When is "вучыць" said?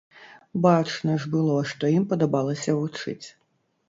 2.79-3.27